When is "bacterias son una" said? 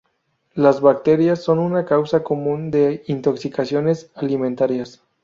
0.81-1.85